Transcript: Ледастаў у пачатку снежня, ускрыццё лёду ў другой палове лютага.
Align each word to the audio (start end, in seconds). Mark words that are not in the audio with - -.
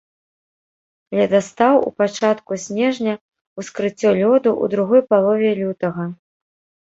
Ледастаў 1.17 1.75
у 1.89 1.91
пачатку 1.99 2.51
снежня, 2.63 3.13
ускрыццё 3.63 4.09
лёду 4.21 4.49
ў 4.63 4.65
другой 4.75 5.01
палове 5.11 5.51
лютага. 5.63 6.03